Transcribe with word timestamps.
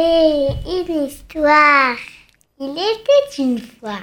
Une 0.00 1.08
histoire. 1.08 1.96
Il 2.60 2.70
était 2.70 3.42
une 3.42 3.58
fois. 3.58 3.98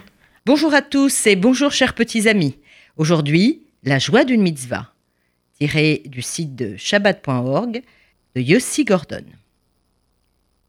Bonjour 0.45 0.73
à 0.73 0.82
tous 0.82 1.25
et 1.25 1.38
bonjour 1.38 1.71
chers 1.71 1.95
petits 1.95 2.27
amis. 2.27 2.57
Aujourd'hui, 2.98 3.64
la 3.82 3.98
joie 3.98 4.26
d'une 4.26 4.41
mitzvah, 4.41 4.91
tiré 5.58 6.03
du 6.05 6.22
site 6.22 6.53
de 6.53 6.76
shabbat.org 6.76 7.81
de 8.36 8.41
Yossi 8.41 8.84
Gordon. 8.84 9.23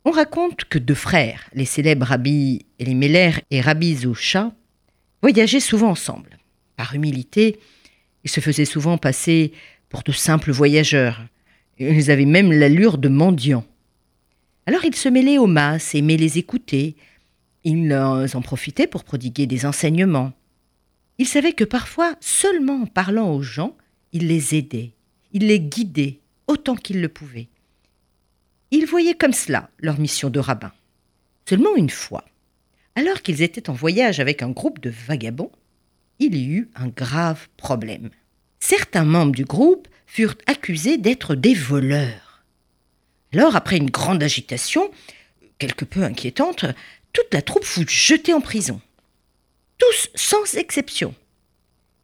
On 0.05 0.12
raconte 0.12 0.65
que 0.67 0.79
deux 0.79 0.95
frères, 0.95 1.51
les 1.55 1.65
célèbres 1.65 2.06
Rabbi 2.06 2.65
Elimelech 2.79 3.45
et 3.51 3.61
Rabbi 3.61 3.97
Zoucha, 3.97 4.53
voyageaient 5.23 5.59
souvent 5.59 5.91
ensemble. 5.91 6.39
Par 6.77 6.95
humilité, 6.95 7.59
ils 8.23 8.31
se 8.31 8.39
faisaient 8.39 8.65
souvent 8.65 8.97
passer 8.97 9.51
pour 9.89 10.05
de 10.05 10.12
simples 10.12 10.53
voyageurs. 10.53 11.20
Ils 11.81 12.12
avaient 12.12 12.27
même 12.27 12.53
l'allure 12.53 12.97
de 12.97 13.09
mendiants. 13.09 13.65
Alors 14.66 14.84
ils 14.84 14.97
se 14.97 15.09
mêlaient 15.09 15.38
aux 15.38 15.47
masses, 15.47 15.95
aimaient 15.95 16.16
les 16.16 16.38
écouter. 16.38 16.97
Ils 17.65 17.95
en 17.95 18.43
profitaient 18.43 18.87
pour 18.87 19.05
prodiguer 19.05 19.47
des 19.47 19.65
enseignements. 19.65 20.33
Ils 21.19 21.27
savaient 21.27 21.52
que 21.52 21.65
parfois, 21.65 22.16
seulement 22.20 22.83
en 22.83 22.87
parlant 22.87 23.33
aux 23.33 23.42
gens, 23.42 23.77
ils 24.12 24.27
les 24.27 24.55
aidaient, 24.55 24.92
ils 25.33 25.47
les 25.47 25.61
guidaient 25.61 26.20
autant 26.47 26.77
qu'ils 26.77 27.00
le 27.00 27.09
pouvaient. 27.09 27.48
Ils 28.70 28.87
voyaient 28.87 29.14
comme 29.14 29.33
cela 29.33 29.70
leur 29.78 29.98
mission 29.98 30.31
de 30.31 30.41
rabbin. 30.41 30.72
Seulement 31.48 31.77
une 31.77 31.91
fois, 31.91 32.25
alors 32.97 33.22
qu'ils 33.22 33.42
étaient 33.42 33.70
en 33.70 33.75
voyage 33.75 34.20
avec 34.20 34.42
un 34.42 34.50
groupe 34.50 34.81
de 34.81 34.91
vagabonds, 34.91 35.53
il 36.19 36.34
y 36.34 36.47
eut 36.47 36.70
un 36.75 36.89
grave 36.89 37.48
problème. 37.56 38.11
Certains 38.59 39.05
membres 39.05 39.34
du 39.34 39.44
groupe 39.44 39.87
furent 40.06 40.34
accusés 40.47 40.98
d'être 40.98 41.34
des 41.34 41.55
voleurs. 41.55 42.25
Alors, 43.32 43.56
après 43.56 43.77
une 43.77 43.91
grande 43.91 44.22
agitation, 44.22 44.91
quelque 45.58 45.84
peu 45.84 46.02
inquiétante, 46.02 46.64
toute 47.12 47.32
la 47.32 47.42
troupe 47.42 47.64
fut 47.64 47.88
jetée 47.88 48.34
en 48.34 48.41
prison. 48.41 48.80
Tous 49.78 50.10
sans 50.14 50.55
exception. 50.56 51.14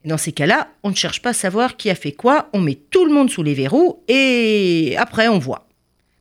Dans 0.04 0.18
ces 0.18 0.32
cas-là, 0.32 0.68
on 0.82 0.90
ne 0.90 0.96
cherche 0.96 1.22
pas 1.22 1.30
à 1.30 1.34
savoir 1.34 1.76
qui 1.76 1.88
a 1.88 1.94
fait 1.94 2.12
quoi, 2.12 2.48
on 2.52 2.60
met 2.60 2.74
tout 2.74 3.04
le 3.04 3.12
monde 3.12 3.30
sous 3.30 3.42
les 3.42 3.54
verrous 3.54 4.02
et 4.08 4.96
après 4.98 5.28
on 5.28 5.38
voit. 5.38 5.68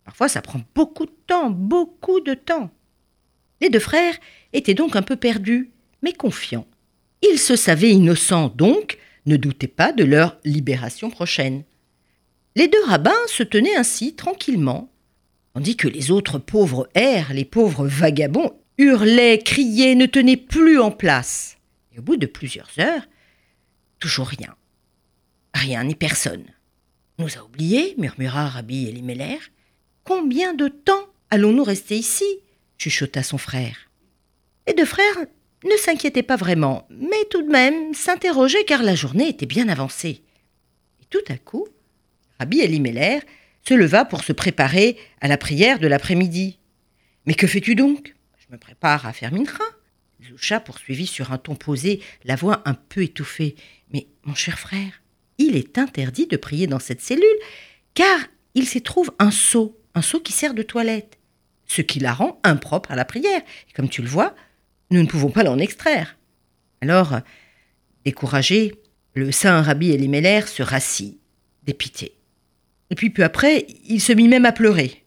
Parfois 0.05 0.27
ça 0.27 0.41
prend 0.41 0.61
beaucoup 0.75 1.05
de 1.05 1.13
temps, 1.25 1.49
beaucoup 1.49 2.19
de 2.19 2.35
temps. 2.35 2.69
Les 3.59 3.69
deux 3.69 3.79
frères 3.79 4.15
étaient 4.53 4.75
donc 4.75 4.95
un 4.95 5.01
peu 5.01 5.15
perdus, 5.15 5.71
mais 6.03 6.13
confiants. 6.13 6.67
Ils 7.23 7.39
se 7.39 7.55
savaient 7.55 7.91
innocents, 7.91 8.49
donc 8.49 8.97
ne 9.25 9.37
doutaient 9.37 9.67
pas 9.67 9.93
de 9.93 10.03
leur 10.03 10.37
libération 10.43 11.09
prochaine. 11.09 11.63
Les 12.55 12.67
deux 12.67 12.83
rabbins 12.83 13.27
se 13.27 13.43
tenaient 13.43 13.75
ainsi 13.75 14.13
tranquillement, 14.13 14.91
tandis 15.53 15.77
que 15.77 15.87
les 15.87 16.11
autres 16.11 16.37
pauvres 16.37 16.89
airs, 16.95 17.33
les 17.33 17.45
pauvres 17.45 17.87
vagabonds, 17.87 18.53
hurlaient, 18.77 19.39
criaient, 19.39 19.95
ne 19.95 20.05
tenaient 20.05 20.37
plus 20.37 20.79
en 20.79 20.91
place. 20.91 21.57
Et 21.93 21.99
au 21.99 22.01
bout 22.01 22.17
de 22.17 22.25
plusieurs 22.25 22.71
heures, 22.79 23.07
toujours 23.99 24.27
rien. 24.27 24.55
Rien 25.53 25.83
ni 25.83 25.95
personne. 25.95 26.45
Nous 27.19 27.37
a 27.37 27.43
oubliés, 27.43 27.95
murmura 27.97 28.49
Rabbi 28.49 28.87
Elimelech. 28.87 29.51
Combien 30.03 30.53
de 30.53 30.67
temps 30.67 31.07
allons-nous 31.29 31.63
rester 31.63 31.95
ici? 31.95 32.25
chuchota 32.77 33.23
son 33.23 33.37
frère. 33.37 33.89
Les 34.67 34.73
deux 34.73 34.85
frères 34.85 35.25
ne 35.63 35.77
s'inquiétaient 35.77 36.23
pas 36.23 36.35
vraiment, 36.35 36.87
mais 36.89 37.25
tout 37.29 37.43
de 37.43 37.51
même 37.51 37.93
s'interrogeaient 37.93 38.65
car 38.65 38.83
la 38.83 38.95
journée 38.95 39.29
était 39.29 39.45
bien 39.45 39.69
avancée. 39.69 40.23
Et 41.01 41.05
tout 41.09 41.23
à 41.29 41.37
coup, 41.37 41.67
Rabbi 42.41 42.61
Elimelech 42.61 43.23
se 43.61 43.75
leva 43.75 44.03
pour 44.03 44.23
se 44.23 44.33
préparer 44.33 44.97
à 45.21 45.27
la 45.27 45.37
prière 45.37 45.77
de 45.77 45.85
l'après-midi. 45.85 46.57
Mais 47.27 47.35
que 47.35 47.45
fais-tu 47.45 47.75
donc? 47.75 48.15
Je 48.39 48.51
me 48.51 48.57
prépare 48.57 49.05
à 49.05 49.13
faire 49.13 49.31
mincha. 49.31 49.63
Zoucha 50.27 50.59
poursuivit 50.59 51.05
sur 51.05 51.31
un 51.31 51.37
ton 51.37 51.53
posé, 51.53 52.01
la 52.23 52.35
voix 52.35 52.63
un 52.65 52.73
peu 52.73 53.03
étouffée. 53.03 53.55
Mais, 53.93 54.07
mon 54.23 54.33
cher 54.33 54.57
frère, 54.57 55.03
il 55.37 55.55
est 55.55 55.77
interdit 55.77 56.25
de 56.25 56.35
prier 56.35 56.65
dans 56.65 56.79
cette 56.79 57.01
cellule, 57.01 57.23
car 57.93 58.19
il 58.55 58.67
s'y 58.67 58.81
trouve 58.81 59.11
un 59.19 59.29
seau, 59.29 59.79
un 59.93 60.01
seau 60.01 60.19
qui 60.19 60.33
sert 60.33 60.55
de 60.55 60.63
toilette, 60.63 61.19
ce 61.67 61.83
qui 61.83 61.99
la 61.99 62.11
rend 62.11 62.39
impropre 62.43 62.89
à 62.89 62.95
la 62.95 63.05
prière. 63.05 63.43
Comme 63.75 63.87
tu 63.87 64.01
le 64.01 64.09
vois, 64.09 64.35
nous 64.89 65.03
ne 65.03 65.07
pouvons 65.07 65.29
pas 65.29 65.43
l'en 65.43 65.59
extraire. 65.59 66.17
Alors, 66.81 67.19
découragé, 68.03 68.73
le 69.13 69.31
saint 69.31 69.61
Rabbi 69.61 69.91
Elimelech 69.91 70.47
se 70.47 70.63
rassit, 70.63 71.19
dépité. 71.61 72.15
Et 72.91 72.95
puis 72.95 73.09
peu 73.09 73.23
après, 73.23 73.65
il 73.85 74.01
se 74.01 74.13
mit 74.13 74.27
même 74.27 74.45
à 74.45 74.51
pleurer. 74.51 75.03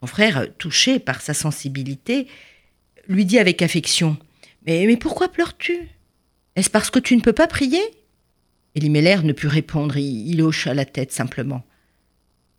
Son 0.00 0.06
frère, 0.06 0.46
touché 0.58 0.98
par 0.98 1.22
sa 1.22 1.34
sensibilité, 1.34 2.26
lui 3.06 3.24
dit 3.24 3.38
avec 3.38 3.62
affection 3.62 4.18
Mais, 4.66 4.96
pourquoi 4.96 5.28
pleures-tu? 5.28 5.88
Est-ce 6.56 6.68
parce 6.68 6.90
que 6.90 6.98
tu 6.98 7.16
ne 7.16 7.22
peux 7.22 7.32
pas 7.32 7.46
prier? 7.46 7.80
Elimelech 8.74 9.22
ne 9.22 9.32
put 9.32 9.46
répondre, 9.46 9.96
il 9.96 10.42
hocha 10.42 10.74
la 10.74 10.84
tête 10.84 11.12
simplement. 11.12 11.64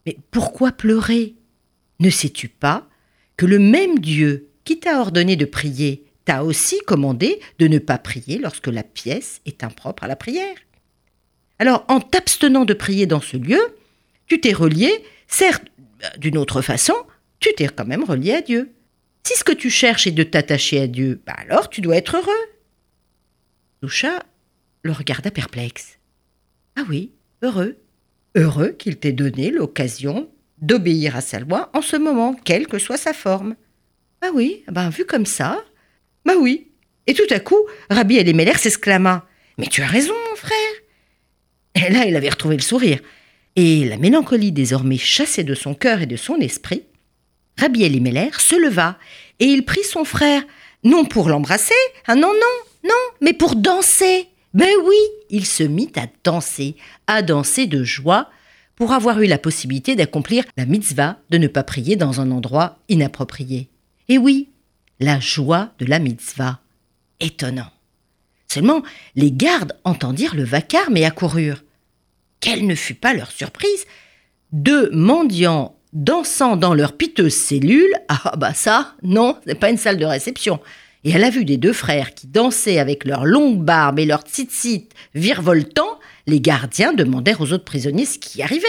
Mais 0.06 0.18
pourquoi 0.32 0.72
pleurer? 0.72 1.36
Ne 2.00 2.10
sais-tu 2.10 2.48
pas 2.48 2.88
que 3.36 3.46
le 3.46 3.60
même 3.60 4.00
Dieu 4.00 4.50
qui 4.64 4.80
t'a 4.80 5.02
ordonné 5.02 5.36
de 5.36 5.46
prier 5.46 6.06
t'a 6.24 6.44
aussi 6.46 6.80
commandé 6.88 7.42
de 7.60 7.68
ne 7.68 7.80
pas 7.80 7.98
prier 7.98 8.38
lorsque 8.38 8.68
la 8.68 8.84
pièce 8.84 9.42
est 9.46 9.64
impropre 9.64 10.06
à 10.06 10.08
la 10.08 10.16
prière? 10.16 10.56
Alors, 11.58 11.84
en 11.90 12.00
t'abstenant 12.00 12.64
de 12.64 12.74
prier 12.74 13.06
dans 13.06 13.20
ce 13.20 13.36
lieu, 13.36 13.60
tu 14.30 14.40
t'es 14.40 14.54
relié, 14.54 15.04
certes 15.28 15.64
d'une 16.18 16.38
autre 16.38 16.62
façon, 16.62 16.96
tu 17.40 17.54
t'es 17.56 17.68
quand 17.68 17.86
même 17.86 18.04
relié 18.04 18.34
à 18.34 18.42
Dieu. 18.42 18.72
Si 19.24 19.38
ce 19.38 19.44
que 19.44 19.52
tu 19.52 19.70
cherches 19.70 20.08
est 20.08 20.12
de 20.12 20.24
t'attacher 20.24 20.80
à 20.80 20.88
Dieu, 20.88 21.22
bah 21.26 21.36
alors 21.38 21.70
tu 21.70 21.82
dois 21.82 21.98
être 21.98 22.18
heureux. 22.18 22.46
Loucha 23.82 24.24
le 24.84 24.92
regarda 24.92 25.30
perplexe. 25.30 26.00
Ah 26.78 26.84
oui, 26.88 27.12
heureux. 27.42 27.78
Heureux 28.36 28.70
qu'il 28.70 28.98
t'ait 28.98 29.12
donné 29.12 29.52
l'occasion 29.52 30.30
d'obéir 30.62 31.16
à 31.16 31.22
sa 31.22 31.40
loi 31.40 31.70
en 31.74 31.82
ce 31.82 31.98
moment, 31.98 32.34
quelle 32.34 32.68
que 32.68 32.80
soit 32.80 32.98
sa 32.98 33.14
forme. 33.14 33.56
Ah 34.22 34.30
oui, 34.34 34.64
ben 34.68 34.90
vu 34.90 35.06
comme 35.06 35.26
ça. 35.26 35.64
Bah 36.26 36.36
oui. 36.40 36.72
Et 37.08 37.14
tout 37.14 37.28
à 37.32 37.40
coup, 37.40 37.60
Rabbi 37.90 38.18
Elimelech 38.18 38.58
s'exclama 38.58 39.28
Mais 39.58 39.68
tu 39.68 39.82
as 39.82 39.88
raison, 39.88 40.14
mon 40.30 40.36
frère. 40.36 40.58
Et 41.76 41.92
là, 41.92 42.06
il 42.06 42.16
avait 42.16 42.30
retrouvé 42.30 42.56
le 42.56 42.62
sourire. 42.62 43.00
Et 43.62 43.84
la 43.84 43.98
mélancolie 43.98 44.54
désormais 44.54 44.98
chassée 44.98 45.44
de 45.44 45.54
son 45.54 45.74
cœur 45.74 46.00
et 46.00 46.06
de 46.06 46.16
son 46.16 46.38
esprit, 46.38 46.84
Rabbi 47.58 47.84
Elimelech 47.84 48.36
se 48.36 48.56
leva 48.56 48.98
et 49.42 49.48
il 49.48 49.66
prit 49.66 49.84
son 49.84 50.06
frère, 50.06 50.44
non 50.86 51.04
pour 51.04 51.28
l'embrasser, 51.28 51.74
ah 52.08 52.16
non, 52.16 52.32
non, 52.32 52.86
non, 52.86 53.18
mais 53.20 53.34
pour 53.34 53.58
danser. 53.58 54.30
Ben 54.54 54.70
oui, 54.86 54.96
il 55.30 55.46
se 55.46 55.64
mit 55.64 55.92
à 55.98 56.06
danser, 56.24 56.78
à 57.08 57.22
danser 57.22 57.68
de 57.68 57.84
joie, 57.84 58.30
pour 58.78 58.94
avoir 58.94 59.20
eu 59.20 59.26
la 59.26 59.38
possibilité 59.38 59.98
d'accomplir 59.98 60.46
la 60.56 60.66
mitzvah 60.66 61.18
de 61.30 61.38
ne 61.38 61.48
pas 61.48 61.64
prier 61.64 61.98
dans 61.98 62.22
un 62.22 62.32
endroit 62.32 62.78
inapproprié. 62.88 63.68
Et 64.08 64.18
oui, 64.18 64.48
la 65.02 65.20
joie 65.20 65.74
de 65.80 65.86
la 65.86 66.00
mitzvah. 66.00 66.62
Étonnant. 67.20 67.74
Seulement, 68.48 68.84
les 69.18 69.34
gardes 69.34 69.78
entendirent 69.84 70.36
le 70.36 70.46
vacarme 70.46 70.96
et 70.96 71.04
accoururent. 71.04 71.62
Quelle 72.40 72.66
ne 72.66 72.76
fut 72.76 72.94
pas 72.94 73.14
leur 73.14 73.32
surprise 73.32 73.86
Deux 74.52 74.90
mendiants 74.92 75.76
dansant 75.94 76.56
dans 76.56 76.74
leur 76.74 76.94
piteuse 76.94 77.34
cellule. 77.34 77.94
Ah 78.08 78.34
bah 78.38 78.54
ça, 78.54 78.96
non, 79.04 79.38
n'est 79.46 79.56
pas 79.56 79.70
une 79.70 79.78
salle 79.78 79.98
de 79.98 80.06
réception. 80.06 80.60
Et 81.04 81.16
à 81.16 81.18
la 81.18 81.30
vue 81.30 81.46
des 81.46 81.58
deux 81.58 81.74
frères 81.74 82.14
qui 82.14 82.28
dansaient 82.28 82.80
avec 82.80 83.06
leurs 83.06 83.26
longues 83.26 83.64
barbes 83.64 84.00
et 84.00 84.06
leurs 84.06 84.22
tzitzit 84.22 84.90
virevoltants, 85.16 85.98
les 86.28 86.42
gardiens 86.42 86.94
demandèrent 86.94 87.42
aux 87.42 87.54
autres 87.54 87.66
prisonniers 87.66 88.06
ce 88.06 88.20
qui 88.20 88.42
arrivait. 88.42 88.68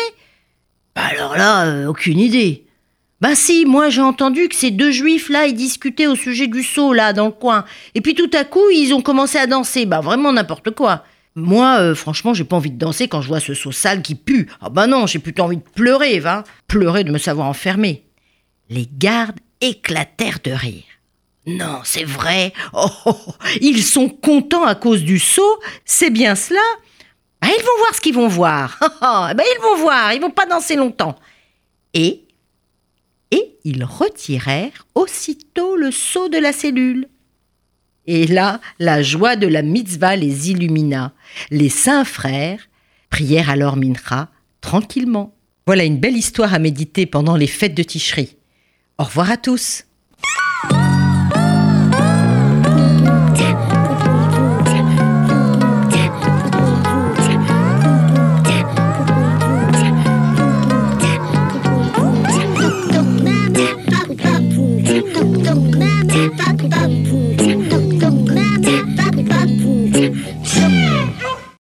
Bah 0.95 1.03
alors 1.11 1.37
là, 1.37 1.67
euh, 1.67 1.87
aucune 1.87 2.19
idée. 2.19 2.67
Bah 3.21 3.35
si, 3.35 3.67
moi 3.67 3.91
j'ai 3.91 4.01
entendu 4.01 4.49
que 4.49 4.55
ces 4.55 4.71
deux 4.71 4.93
juifs 4.93 5.29
là, 5.29 5.47
ils 5.47 5.55
discutaient 5.55 6.07
au 6.07 6.17
sujet 6.17 6.47
du 6.47 6.63
saut 6.63 6.93
là, 6.93 7.13
dans 7.13 7.27
le 7.27 7.33
coin. 7.33 7.65
Et 7.95 8.01
puis 8.01 8.15
tout 8.15 8.31
à 8.33 8.45
coup, 8.45 8.71
ils 8.73 8.95
ont 8.95 9.03
commencé 9.03 9.37
à 9.37 9.47
danser. 9.47 9.85
Bah 9.85 10.01
vraiment 10.01 10.33
n'importe 10.33 10.71
quoi. 10.71 11.05
Moi, 11.37 11.79
euh, 11.81 11.95
franchement, 11.95 12.35
j'ai 12.35 12.45
pas 12.45 12.57
envie 12.57 12.71
de 12.71 12.79
danser 12.79 13.09
quand 13.09 13.23
je 13.23 13.29
vois 13.29 13.41
ce 13.41 13.55
saut 13.55 13.73
sale 13.73 14.03
qui 14.03 14.15
pue. 14.15 14.49
Ah 14.61 14.69
bah 14.69 14.87
non, 14.87 15.07
j'ai 15.07 15.19
plutôt 15.19 15.45
envie 15.45 15.59
de 15.59 15.63
pleurer, 15.63 16.19
va. 16.19 16.45
Pleurer 16.67 17.05
de 17.05 17.13
me 17.13 17.19
savoir 17.19 17.47
enfermé. 17.47 18.05
Les 18.69 18.89
gardes 18.93 19.39
éclatèrent 19.61 20.41
de 20.43 20.51
rire. 20.51 20.85
Non, 21.47 21.81
c'est 21.85 22.05
vrai. 22.05 22.53
Oh, 22.73 22.87
oh, 23.07 23.17
oh, 23.27 23.35
ils 23.61 23.83
sont 23.83 24.09
contents 24.09 24.65
à 24.65 24.75
cause 24.75 25.03
du 25.03 25.19
saut, 25.19 25.59
c'est 25.85 26.11
bien 26.11 26.35
cela. 26.35 26.61
Ah, 27.41 27.49
ils 27.49 27.63
vont 27.63 27.79
voir 27.79 27.95
ce 27.95 28.01
qu'ils 28.01 28.15
vont 28.15 28.29
voir. 28.29 28.79
Ah, 29.01 29.33
ben, 29.37 29.45
ils 29.57 29.63
vont 29.63 29.77
voir, 29.77 30.13
ils 30.13 30.21
vont 30.21 30.31
pas 30.31 30.47
danser 30.47 30.77
longtemps. 30.77 31.17
Et, 31.95 32.25
et 33.31 33.59
ils 33.65 33.85
retirèrent 33.85 34.87
aussitôt 34.95 35.77
le 35.77 35.91
seau 35.91 36.29
de 36.29 36.39
la 36.39 36.53
cellule. 36.53 37.09
Et 38.07 38.27
là, 38.27 38.61
la 38.79 39.03
joie 39.03 39.37
de 39.37 39.47
la 39.47 39.63
mitzvah 39.63 40.17
les 40.17 40.51
illumina. 40.51 41.13
Les 41.51 41.69
saints 41.69 42.05
frères 42.05 42.69
prièrent 43.11 43.51
alors 43.51 43.77
Mincha 43.77 44.29
tranquillement. 44.61 45.35
Voilà 45.67 45.85
une 45.85 45.99
belle 45.99 46.17
histoire 46.17 46.55
à 46.55 46.59
méditer 46.59 47.07
pendant 47.07 47.37
les 47.37 47.47
fêtes 47.47 47.75
de 47.75 47.83
Ticherie. 47.83 48.37
Au 48.99 49.05
revoir 49.05 49.31
à 49.31 49.37
tous. 49.37 49.85